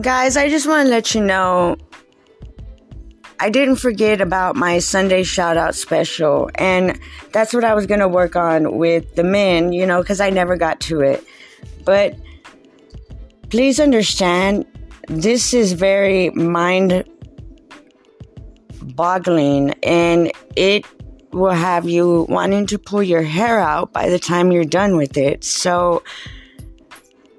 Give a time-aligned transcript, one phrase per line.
[0.00, 1.76] Guys, I just want to let you know
[3.38, 6.98] I didn't forget about my Sunday shout out special, and
[7.32, 10.30] that's what I was going to work on with the men, you know, because I
[10.30, 11.24] never got to it.
[11.84, 12.16] But
[13.50, 14.66] please understand,
[15.06, 17.04] this is very mind
[18.82, 20.84] boggling, and it
[21.32, 25.16] will have you wanting to pull your hair out by the time you're done with
[25.16, 25.44] it.
[25.44, 26.02] So,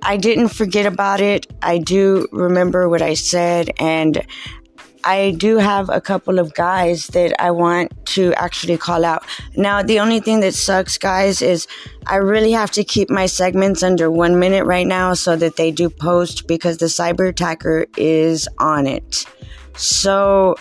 [0.07, 1.47] I didn't forget about it.
[1.63, 4.23] I do remember what I said, and
[5.03, 9.25] I do have a couple of guys that I want to actually call out.
[9.55, 11.67] Now, the only thing that sucks, guys, is
[12.05, 15.71] I really have to keep my segments under one minute right now so that they
[15.71, 19.25] do post because the cyber attacker is on it.
[19.75, 20.55] So,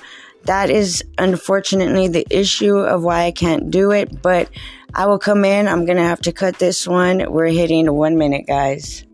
[0.44, 4.48] that is unfortunately the issue of why I can't do it, but
[4.94, 5.68] I will come in.
[5.68, 7.30] I'm going to have to cut this one.
[7.30, 9.04] We're hitting one minute, guys.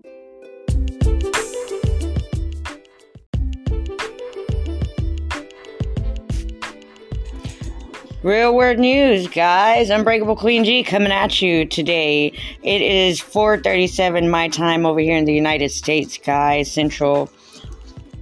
[8.22, 9.88] Real Word News, guys.
[9.88, 12.34] Unbreakable Queen G coming at you today.
[12.62, 17.30] It is 4:37 my time over here in the United States, guys, Central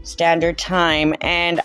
[0.05, 1.15] Standard Time.
[1.21, 1.61] And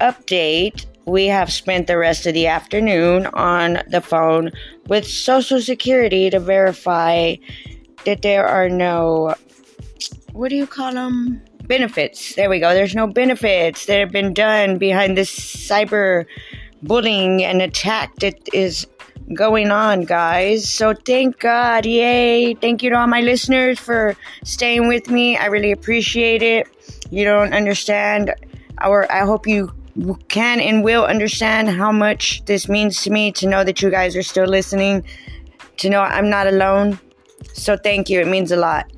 [0.00, 4.52] update, we have spent the rest of the afternoon on the phone
[4.86, 7.34] with Social Security to verify
[8.06, 9.34] that there are no
[10.32, 11.42] what do you call them?
[11.66, 12.34] Benefits.
[12.34, 12.72] There we go.
[12.72, 16.24] There's no benefits that have been done behind this cyber
[16.82, 18.86] bullying and attack that is
[19.34, 20.68] going on, guys.
[20.68, 21.86] So thank God.
[21.86, 22.54] Yay.
[22.54, 25.36] Thank you to all my listeners for staying with me.
[25.36, 26.66] I really appreciate it.
[27.10, 28.34] You don't understand,
[28.84, 29.72] or I hope you
[30.28, 34.16] can and will understand how much this means to me to know that you guys
[34.16, 35.04] are still listening,
[35.78, 36.98] to know I'm not alone.
[37.52, 38.20] So thank you.
[38.20, 38.90] It means a lot.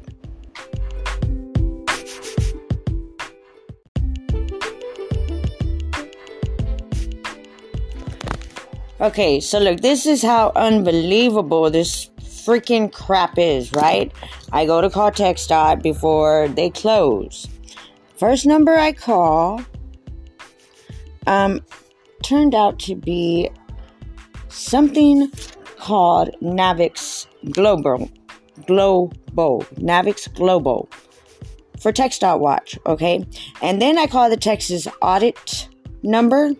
[9.02, 14.12] Okay, so look, this is how unbelievable this freaking crap is, right?
[14.52, 17.48] I go to call TxDOT before they close.
[18.16, 19.60] First number I call
[21.26, 21.60] um
[22.22, 23.50] turned out to be
[24.48, 25.32] something
[25.78, 28.08] called Navix Global.
[28.68, 29.62] Global.
[29.74, 30.88] Navix Global.
[31.80, 33.26] For TxDOT Watch, okay?
[33.62, 35.68] And then I call the Texas audit
[36.04, 36.52] number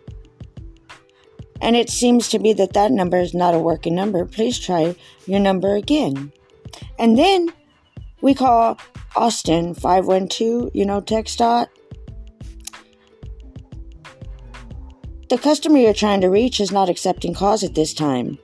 [1.63, 4.27] and it seems to be that that number is not a working number.
[4.27, 4.97] Please try
[5.27, 6.33] your number again.
[6.99, 7.53] And then
[8.21, 8.79] we call
[9.15, 11.69] Austin 512, you know, TxDOT.
[15.29, 18.39] The customer you're trying to reach is not accepting calls at this time.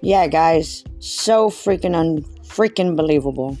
[0.00, 3.56] Yeah, guys, so freaking un freaking believable.